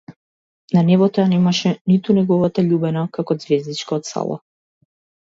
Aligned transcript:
На 0.77 0.81
небото 0.85 1.19
ја 1.21 1.25
немаше 1.33 1.73
ниту 1.91 2.15
неговата 2.19 2.63
љубена 2.71 3.05
како 3.19 3.37
ѕвездичка 3.43 3.95
од 3.99 4.11
сало. 4.13 4.39